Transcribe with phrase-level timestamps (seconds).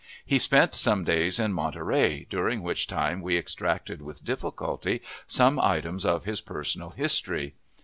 [0.25, 6.07] He spent some days in Monterey, during which time we extracted with difficulty some items
[6.07, 7.53] of his personal history.